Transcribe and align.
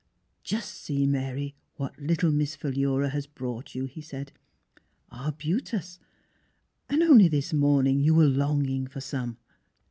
''Just 0.43 0.79
see, 0.79 1.05
Mary, 1.05 1.53
what 1.75 1.99
little 2.01 2.31
Miss 2.31 2.55
Philura 2.55 3.09
has 3.09 3.27
brought 3.27 3.75
you!" 3.75 3.85
he 3.85 4.01
said;—'' 4.01 4.31
Arbutus!— 5.11 5.99
and 6.89 7.03
only 7.03 7.27
this 7.27 7.53
morning 7.53 7.99
you 7.99 8.15
were 8.15 8.25
longing 8.25 8.87
for 8.87 8.99
some." 8.99 9.37